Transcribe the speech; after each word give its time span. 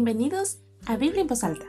Bienvenidos 0.00 0.60
a 0.86 0.96
Biblia 0.96 1.22
en 1.22 1.26
voz 1.26 1.42
alta. 1.42 1.66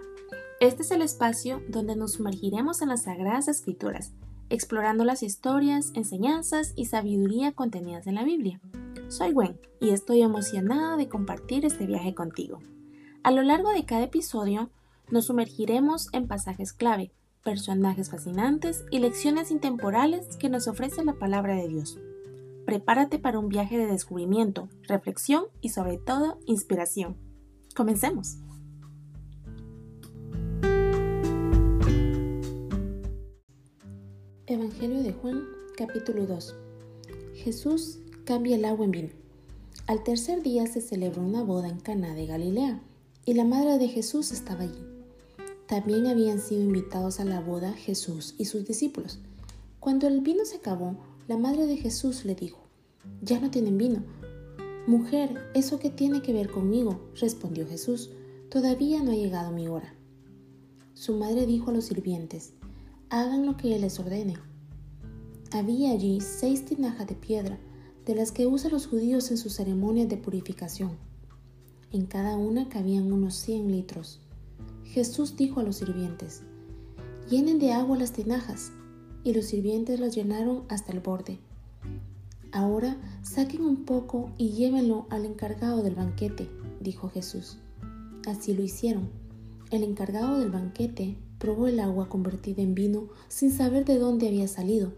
Este 0.60 0.84
es 0.84 0.92
el 0.92 1.02
espacio 1.02 1.64
donde 1.68 1.96
nos 1.96 2.14
sumergiremos 2.14 2.84
en 2.84 2.90
las 2.90 3.06
sagradas 3.06 3.48
escrituras, 3.48 4.14
explorando 4.52 5.04
las 5.04 5.24
historias, 5.24 5.92
enseñanzas 5.96 6.74
y 6.76 6.86
sabiduría 6.86 7.54
contenidas 7.54 8.06
en 8.06 8.14
la 8.14 8.24
Biblia. 8.24 8.62
Soy 9.08 9.32
Gwen 9.32 9.60
y 9.82 9.90
estoy 9.90 10.22
emocionada 10.22 10.96
de 10.96 11.10
compartir 11.10 11.66
este 11.66 11.88
viaje 11.88 12.14
contigo. 12.14 12.60
A 13.24 13.32
lo 13.32 13.42
largo 13.42 13.72
de 13.72 13.86
cada 13.86 14.04
episodio 14.04 14.70
nos 15.10 15.26
sumergiremos 15.26 16.10
en 16.14 16.28
pasajes 16.28 16.72
clave, 16.72 17.12
personajes 17.44 18.12
fascinantes 18.12 18.86
y 18.92 19.00
lecciones 19.00 19.50
intemporales 19.50 20.38
que 20.38 20.50
nos 20.50 20.68
ofrece 20.68 21.04
la 21.04 21.14
palabra 21.14 21.56
de 21.56 21.68
Dios. 21.68 21.98
Prepárate 22.68 23.18
para 23.18 23.40
un 23.40 23.50
viaje 23.50 23.80
de 23.80 23.88
descubrimiento, 23.88 24.70
reflexión 24.88 25.46
y 25.62 25.70
sobre 25.70 25.98
todo 25.98 26.38
inspiración. 26.46 27.29
Comencemos. 27.80 28.36
Evangelio 34.48 35.02
de 35.02 35.14
Juan, 35.14 35.46
capítulo 35.78 36.26
2. 36.26 36.56
Jesús 37.36 38.00
cambia 38.26 38.58
el 38.58 38.66
agua 38.66 38.84
en 38.84 38.92
vino. 38.92 39.10
Al 39.88 40.04
tercer 40.04 40.44
día 40.44 40.68
se 40.68 40.82
celebró 40.82 41.22
una 41.22 41.42
boda 41.42 41.70
en 41.70 41.80
Cana 41.80 42.14
de 42.14 42.26
Galilea, 42.26 42.82
y 43.24 43.36
la 43.36 43.46
madre 43.46 43.78
de 43.78 43.88
Jesús 43.88 44.34
estaba 44.34 44.64
allí. 44.64 44.84
También 45.66 46.06
habían 46.08 46.42
sido 46.42 46.62
invitados 46.62 47.22
a 47.22 47.24
la 47.24 47.40
boda 47.40 47.72
Jesús 47.72 48.36
y 48.38 48.44
sus 48.44 48.66
discípulos. 48.66 49.20
Cuando 49.80 50.06
el 50.10 50.20
vino 50.20 50.44
se 50.44 50.58
acabó, 50.58 50.98
la 51.30 51.38
madre 51.38 51.66
de 51.66 51.78
Jesús 51.78 52.26
le 52.26 52.36
dijo, 52.36 52.60
Ya 53.22 53.40
no 53.40 53.50
tienen 53.50 53.78
vino. 53.78 54.04
Mujer, 54.88 55.52
¿eso 55.54 55.80
qué 55.80 55.90
tiene 55.90 56.22
que 56.22 56.34
ver 56.34 56.50
conmigo? 56.50 57.00
respondió 57.20 57.68
Jesús, 57.68 58.12
todavía 58.50 59.04
no 59.04 59.12
ha 59.12 59.16
llegado 59.16 59.52
mi 59.52 59.68
hora. 59.68 59.94
Su 60.94 61.16
madre 61.18 61.46
dijo 61.46 61.70
a 61.70 61.74
los 61.74 61.86
sirvientes, 61.86 62.54
hagan 63.10 63.46
lo 63.46 63.56
que 63.56 63.76
él 63.76 63.82
les 63.82 64.00
ordene. 64.00 64.36
Había 65.52 65.92
allí 65.92 66.22
seis 66.22 66.66
tinajas 66.66 67.08
de 67.08 67.16
piedra, 67.16 67.60
de 68.06 68.16
las 68.16 68.32
que 68.32 68.48
usan 68.48 68.72
los 68.72 68.88
judíos 68.88 69.30
en 69.32 69.38
sus 69.38 69.54
ceremonias 69.54 70.10
de 70.10 70.18
purificación. 70.18 70.98
En 71.92 72.06
cada 72.06 72.36
una 72.38 72.70
cabían 72.70 73.12
unos 73.12 73.36
cien 73.36 73.72
litros. 73.72 74.20
Jesús 74.84 75.36
dijo 75.38 75.60
a 75.60 75.64
los 75.64 75.78
sirvientes, 75.78 76.42
llenen 77.30 77.60
de 77.60 77.74
agua 77.74 77.98
las 77.98 78.12
tinajas, 78.12 78.72
y 79.24 79.34
los 79.34 79.46
sirvientes 79.46 80.00
las 80.00 80.16
llenaron 80.16 80.64
hasta 80.70 80.92
el 80.92 81.00
borde. 81.00 81.40
Ahora 82.52 82.98
saquen 83.22 83.62
un 83.62 83.86
poco 83.86 84.32
y 84.38 84.52
llévenlo 84.52 85.06
al 85.12 85.26
encargado 85.26 85.84
del 85.84 85.94
banquete, 85.94 86.50
dijo 86.80 87.08
Jesús. 87.10 87.58
Así 88.28 88.56
lo 88.56 88.64
hicieron. 88.64 89.10
El 89.70 89.84
encargado 89.84 90.40
del 90.40 90.50
banquete 90.50 91.16
probó 91.38 91.68
el 91.68 91.80
agua 91.80 92.10
convertida 92.10 92.64
en 92.64 92.74
vino 92.74 93.10
sin 93.28 93.52
saber 93.52 93.86
de 93.86 94.00
dónde 94.00 94.28
había 94.28 94.48
salido, 94.48 94.94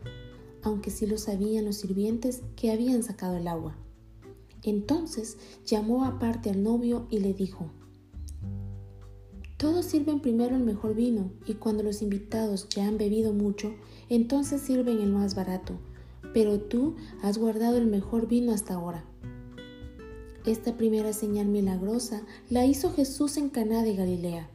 aunque 0.63 0.91
sí 0.91 1.05
lo 1.05 1.17
sabían 1.17 1.65
los 1.65 1.75
sirvientes 1.75 2.41
que 2.55 2.71
habían 2.71 3.03
sacado 3.03 3.35
el 3.35 3.49
agua. 3.49 3.75
Entonces 4.63 5.37
llamó 5.65 6.05
aparte 6.05 6.49
al 6.49 6.63
novio 6.63 7.05
y 7.09 7.19
le 7.19 7.33
dijo, 7.33 7.69
Todos 9.57 9.85
sirven 9.85 10.21
primero 10.21 10.55
el 10.55 10.63
mejor 10.63 10.95
vino, 10.95 11.31
y 11.45 11.55
cuando 11.55 11.83
los 11.83 12.01
invitados 12.01 12.69
ya 12.69 12.87
han 12.87 12.97
bebido 12.97 13.33
mucho, 13.33 13.75
entonces 14.07 14.61
sirven 14.61 14.99
el 14.99 15.11
más 15.11 15.35
barato 15.35 15.79
pero 16.33 16.59
tú 16.59 16.95
has 17.21 17.37
guardado 17.37 17.77
el 17.77 17.87
mejor 17.87 18.27
vino 18.27 18.53
hasta 18.53 18.75
ahora. 18.75 19.05
Esta 20.45 20.75
primera 20.75 21.13
señal 21.13 21.47
milagrosa 21.47 22.23
la 22.49 22.65
hizo 22.65 22.91
Jesús 22.91 23.37
en 23.37 23.49
Caná 23.49 23.83
de 23.83 23.95
Galilea. 23.95 24.49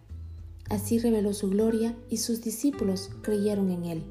Así 0.68 0.98
reveló 0.98 1.32
su 1.32 1.48
gloria 1.48 1.96
y 2.10 2.16
sus 2.16 2.42
discípulos 2.42 3.10
creyeron 3.22 3.70
en 3.70 3.84
él. 3.84 4.02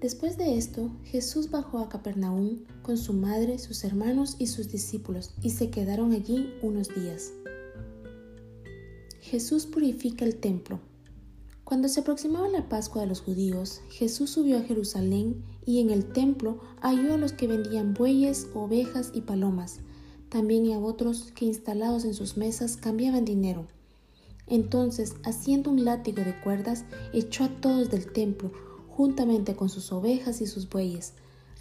Después 0.00 0.38
de 0.38 0.56
esto, 0.56 0.90
Jesús 1.04 1.50
bajó 1.50 1.78
a 1.78 1.88
Capernaum 1.88 2.64
con 2.82 2.96
su 2.96 3.12
madre, 3.12 3.58
sus 3.58 3.84
hermanos 3.84 4.36
y 4.38 4.46
sus 4.46 4.70
discípulos 4.70 5.34
y 5.42 5.50
se 5.50 5.70
quedaron 5.70 6.12
allí 6.12 6.54
unos 6.62 6.94
días. 6.94 7.32
Jesús 9.20 9.66
purifica 9.66 10.24
el 10.24 10.36
templo. 10.36 10.80
Cuando 11.64 11.88
se 11.88 12.00
aproximaba 12.00 12.48
la 12.48 12.68
Pascua 12.68 13.02
de 13.02 13.08
los 13.08 13.20
judíos, 13.20 13.80
Jesús 13.90 14.30
subió 14.30 14.58
a 14.58 14.62
Jerusalén 14.62 15.42
y 15.66 15.80
en 15.80 15.90
el 15.90 16.06
templo 16.06 16.60
halló 16.80 17.14
a 17.14 17.18
los 17.18 17.32
que 17.32 17.48
vendían 17.48 17.92
bueyes, 17.92 18.46
ovejas 18.54 19.10
y 19.12 19.22
palomas, 19.22 19.80
también 20.30 20.72
a 20.72 20.78
otros 20.78 21.32
que 21.32 21.44
instalados 21.44 22.04
en 22.04 22.14
sus 22.14 22.36
mesas 22.36 22.76
cambiaban 22.76 23.24
dinero. 23.24 23.66
Entonces, 24.46 25.16
haciendo 25.24 25.70
un 25.70 25.84
látigo 25.84 26.22
de 26.22 26.40
cuerdas, 26.40 26.84
echó 27.12 27.44
a 27.44 27.48
todos 27.48 27.90
del 27.90 28.12
templo, 28.12 28.52
juntamente 28.88 29.56
con 29.56 29.68
sus 29.68 29.92
ovejas 29.92 30.40
y 30.40 30.46
sus 30.46 30.70
bueyes, 30.70 31.14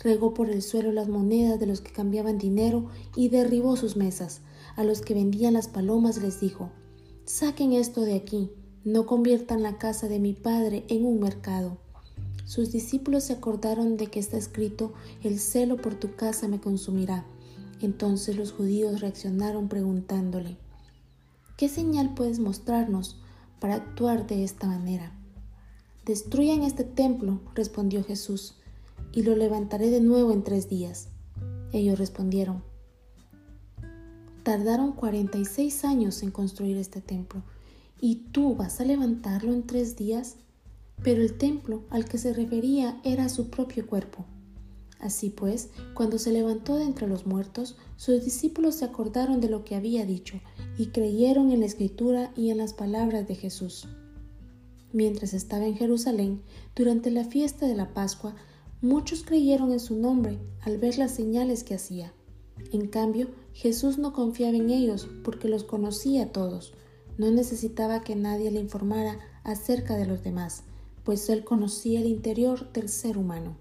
regó 0.04 0.34
por 0.34 0.50
el 0.50 0.62
suelo 0.62 0.92
las 0.92 1.08
monedas 1.08 1.60
de 1.60 1.66
los 1.66 1.82
que 1.82 1.92
cambiaban 1.92 2.38
dinero 2.38 2.90
y 3.16 3.30
derribó 3.30 3.76
sus 3.76 3.98
mesas. 3.98 4.42
A 4.76 4.84
los 4.84 5.02
que 5.02 5.16
vendían 5.16 5.54
las 5.54 5.68
palomas 5.68 6.22
les 6.22 6.40
dijo, 6.40 6.70
Saquen 7.26 7.74
esto 7.74 8.02
de 8.02 8.16
aquí 8.16 8.52
no 8.84 9.08
conviertan 9.08 9.64
la 9.64 9.80
casa 9.80 10.08
de 10.08 10.20
mi 10.20 10.34
Padre 10.34 10.86
en 10.90 11.06
un 11.06 11.20
mercado. 11.20 11.80
Sus 12.46 12.72
discípulos 12.72 13.26
se 13.26 13.34
acordaron 13.34 13.98
de 13.98 14.08
que 14.08 14.20
está 14.20 14.38
escrito, 14.38 14.94
el 15.24 15.40
celo 15.40 15.78
por 15.78 15.96
tu 15.96 16.16
casa 16.16 16.48
me 16.48 16.62
consumirá. 16.62 17.26
Entonces 17.82 18.38
los 18.38 18.54
judíos 18.54 19.02
reaccionaron 19.02 19.68
preguntándole, 19.68 20.58
¿qué 21.58 21.68
señal 21.68 22.14
puedes 22.14 22.40
mostrarnos 22.40 23.20
para 23.60 23.76
actuar 23.76 24.28
de 24.28 24.44
esta 24.44 24.68
manera? 24.68 25.12
Destruyan 26.06 26.62
este 26.62 26.84
templo, 26.84 27.42
respondió 27.56 28.04
Jesús, 28.04 28.56
y 29.12 29.24
lo 29.24 29.36
levantaré 29.36 29.90
de 29.90 30.02
nuevo 30.02 30.32
en 30.32 30.44
tres 30.44 30.70
días. 30.70 31.10
Ellos 31.74 31.98
respondieron, 31.98 32.64
tardaron 34.44 34.92
cuarenta 34.92 35.40
y 35.40 35.46
seis 35.46 35.84
años 35.84 36.22
en 36.22 36.30
construir 36.30 36.78
este 36.78 37.02
templo 37.02 37.42
y 38.00 38.28
tú 38.32 38.56
vas 38.56 38.80
a 38.80 38.86
levantarlo 38.86 39.52
en 39.52 39.66
tres 39.66 39.96
días. 39.96 40.36
Pero 41.04 41.22
el 41.22 41.38
templo 41.38 41.84
al 41.90 42.06
que 42.06 42.18
se 42.18 42.34
refería 42.34 43.00
era 43.04 43.30
su 43.30 43.50
propio 43.50 43.86
cuerpo. 43.86 44.26
Así 45.00 45.30
pues, 45.30 45.70
cuando 45.94 46.18
se 46.18 46.32
levantó 46.32 46.76
de 46.76 46.84
entre 46.84 47.08
los 47.08 47.26
muertos, 47.26 47.78
sus 47.96 48.24
discípulos 48.24 48.76
se 48.76 48.86
acordaron 48.86 49.42
de 49.42 49.50
lo 49.50 49.64
que 49.64 49.76
había 49.76 50.06
dicho 50.06 50.40
y 50.78 50.88
creyeron 50.88 51.52
en 51.52 51.60
la 51.60 51.66
escritura 51.66 52.32
y 52.36 52.50
en 52.50 52.58
las 52.58 52.74
palabras 52.74 53.28
de 53.28 53.36
Jesús. 53.36 53.88
Mientras 54.94 55.34
estaba 55.34 55.66
en 55.66 55.76
Jerusalén, 55.76 56.42
durante 56.76 57.12
la 57.12 57.26
fiesta 57.26 57.68
de 57.68 57.76
la 57.76 57.94
Pascua, 57.94 58.36
muchos 58.82 59.24
creyeron 59.24 59.74
en 59.74 59.80
su 59.80 59.96
nombre 59.96 60.40
al 60.62 60.78
ver 60.78 60.98
las 60.98 61.12
señales 61.12 61.64
que 61.64 61.76
hacía. 61.76 62.14
En 62.72 62.88
cambio, 62.88 63.28
Jesús 63.54 63.98
no 63.98 64.14
confiaba 64.14 64.56
en 64.56 64.70
ellos 64.70 65.10
porque 65.24 65.50
los 65.50 65.64
conocía 65.64 66.24
a 66.24 66.32
todos 66.32 66.74
no 67.18 67.32
necesitaba 67.32 68.02
que 68.02 68.16
nadie 68.16 68.52
le 68.52 68.60
informara 68.60 69.18
acerca 69.44 69.96
de 69.96 70.06
los 70.06 70.24
demás, 70.24 70.64
pues 71.06 71.30
él 71.30 71.46
conocía 71.46 72.02
el 72.02 72.08
interior 72.08 72.68
del 72.74 72.90
ser 72.90 73.18
humano. 73.18 73.56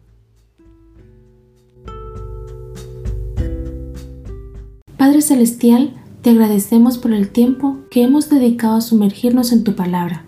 Padre 4.97 5.21
Celestial, 5.21 5.93
te 6.23 6.31
agradecemos 6.31 6.97
por 6.97 7.13
el 7.13 7.29
tiempo 7.29 7.77
que 7.91 8.03
hemos 8.03 8.31
dedicado 8.31 8.77
a 8.77 8.81
sumergirnos 8.81 9.53
en 9.53 9.63
tu 9.63 9.77
palabra. 9.77 10.25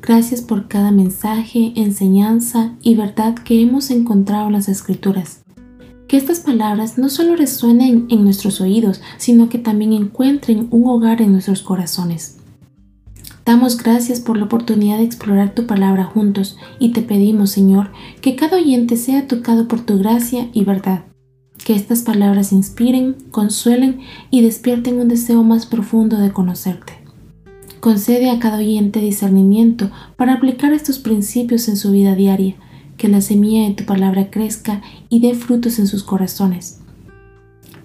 Gracias 0.00 0.40
por 0.40 0.68
cada 0.68 0.90
mensaje, 0.90 1.72
enseñanza 1.76 2.74
y 2.80 2.94
verdad 2.94 3.34
que 3.34 3.60
hemos 3.60 3.90
encontrado 3.90 4.46
en 4.46 4.54
las 4.54 4.68
Escrituras. 4.68 5.42
Que 6.08 6.16
estas 6.16 6.40
palabras 6.40 6.96
no 6.96 7.10
solo 7.10 7.36
resuenen 7.36 8.06
en 8.08 8.24
nuestros 8.24 8.62
oídos, 8.62 9.02
sino 9.18 9.50
que 9.50 9.58
también 9.58 9.92
encuentren 9.92 10.68
un 10.70 10.88
hogar 10.88 11.20
en 11.20 11.32
nuestros 11.32 11.60
corazones. 11.60 12.38
Damos 13.46 13.76
gracias 13.76 14.18
por 14.18 14.36
la 14.36 14.46
oportunidad 14.46 14.98
de 14.98 15.04
explorar 15.04 15.54
tu 15.54 15.66
palabra 15.66 16.02
juntos 16.02 16.58
y 16.80 16.90
te 16.90 17.00
pedimos, 17.00 17.50
Señor, 17.50 17.92
que 18.20 18.34
cada 18.34 18.56
oyente 18.56 18.96
sea 18.96 19.28
tocado 19.28 19.68
por 19.68 19.82
tu 19.82 20.00
gracia 20.00 20.48
y 20.52 20.64
verdad. 20.64 21.04
Que 21.64 21.76
estas 21.76 22.02
palabras 22.02 22.50
inspiren, 22.50 23.14
consuelen 23.30 24.00
y 24.32 24.42
despierten 24.42 24.98
un 24.98 25.06
deseo 25.06 25.44
más 25.44 25.64
profundo 25.64 26.18
de 26.18 26.32
conocerte. 26.32 26.94
Concede 27.78 28.30
a 28.30 28.40
cada 28.40 28.58
oyente 28.58 28.98
discernimiento 28.98 29.92
para 30.16 30.34
aplicar 30.34 30.72
estos 30.72 30.98
principios 30.98 31.68
en 31.68 31.76
su 31.76 31.92
vida 31.92 32.16
diaria, 32.16 32.56
que 32.96 33.06
la 33.06 33.20
semilla 33.20 33.68
de 33.68 33.74
tu 33.74 33.84
palabra 33.84 34.28
crezca 34.28 34.82
y 35.08 35.20
dé 35.20 35.36
frutos 35.36 35.78
en 35.78 35.86
sus 35.86 36.02
corazones. 36.02 36.80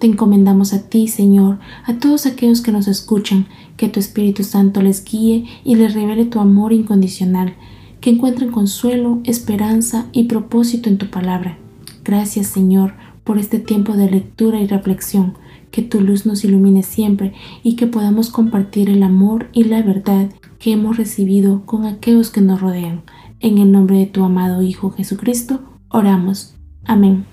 Te 0.02 0.08
encomendamos 0.08 0.72
a 0.72 0.88
ti, 0.88 1.06
Señor, 1.06 1.60
a 1.84 2.00
todos 2.00 2.26
aquellos 2.26 2.60
que 2.60 2.72
nos 2.72 2.88
escuchan, 2.88 3.46
que 3.76 3.88
tu 3.88 4.00
Espíritu 4.00 4.42
Santo 4.42 4.82
les 4.82 5.04
guíe 5.04 5.44
y 5.62 5.76
les 5.76 5.94
revele 5.94 6.24
tu 6.24 6.40
amor 6.40 6.72
incondicional, 6.72 7.54
que 8.00 8.10
encuentren 8.10 8.50
consuelo, 8.50 9.20
esperanza 9.22 10.06
y 10.10 10.24
propósito 10.24 10.88
en 10.88 10.98
tu 10.98 11.06
palabra. 11.06 11.56
Gracias, 12.02 12.48
Señor, 12.48 12.94
por 13.22 13.38
este 13.38 13.60
tiempo 13.60 13.92
de 13.92 14.10
lectura 14.10 14.60
y 14.60 14.66
reflexión. 14.66 15.34
que 15.70 15.82
tu 15.82 16.00
luz 16.00 16.26
nos 16.26 16.44
ilumine 16.44 16.82
siempre 16.82 17.34
y 17.62 17.76
que 17.76 17.86
podamos 17.86 18.28
compartir 18.28 18.90
el 18.90 19.04
amor 19.04 19.50
y 19.52 19.64
la 19.64 19.82
verdad 19.82 20.30
que 20.58 20.72
hemos 20.72 20.96
recibido 20.96 21.64
con 21.64 21.86
aquellos 21.86 22.30
que 22.30 22.40
nos 22.40 22.60
rodean. 22.60 23.02
En 23.38 23.58
el 23.58 23.70
nombre 23.70 23.98
de 23.98 24.06
tu 24.06 24.24
amado 24.24 24.62
Hijo 24.62 24.90
Jesucristo, 24.90 25.60
oramos. 25.88 26.56
Amén. 26.84 27.24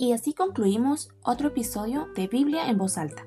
Y 0.00 0.12
así 0.12 0.32
concluimos 0.32 1.08
otro 1.24 1.48
episodio 1.48 2.06
de 2.14 2.28
Biblia 2.28 2.70
en 2.70 2.78
voz 2.78 2.98
alta. 2.98 3.26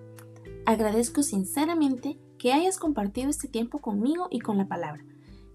Agradezco 0.66 1.22
sinceramente 1.22 2.18
que 2.38 2.54
hayas 2.54 2.78
compartido 2.78 3.30
este 3.30 3.50
tiempo 3.50 3.80
conmigo 3.80 4.30
y 4.32 4.40
con 4.40 4.58
la 4.58 4.70
palabra. 4.70 5.04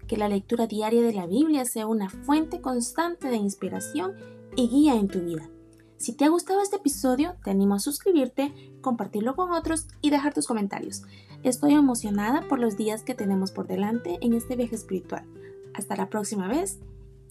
Que 0.07 0.15
la 0.15 0.29
lectura 0.29 0.67
diaria 0.67 1.01
de 1.01 1.13
la 1.13 1.25
Biblia 1.25 1.65
sea 1.65 1.87
una 1.87 2.11
fuente 2.11 2.61
constante 2.61 3.29
de 3.29 3.37
inspiración 3.37 4.13
y 4.55 4.69
guía 4.69 4.93
en 4.93 5.07
tu 5.07 5.19
vida. 5.21 5.49
Si 5.97 6.13
te 6.13 6.23
ha 6.23 6.29
gustado 6.29 6.61
este 6.61 6.75
episodio, 6.75 7.35
te 7.43 7.49
animo 7.49 7.73
a 7.73 7.79
suscribirte, 7.79 8.53
compartirlo 8.81 9.35
con 9.35 9.51
otros 9.53 9.87
y 10.01 10.11
dejar 10.11 10.35
tus 10.35 10.45
comentarios. 10.45 11.01
Estoy 11.41 11.73
emocionada 11.73 12.47
por 12.47 12.59
los 12.59 12.77
días 12.77 13.01
que 13.01 13.15
tenemos 13.15 13.51
por 13.51 13.65
delante 13.65 14.19
en 14.21 14.33
este 14.33 14.55
viaje 14.55 14.75
espiritual. 14.75 15.25
Hasta 15.73 15.95
la 15.95 16.09
próxima 16.11 16.47
vez 16.47 16.79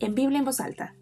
en 0.00 0.16
Biblia 0.16 0.40
en 0.40 0.44
voz 0.44 0.58
alta. 0.58 0.96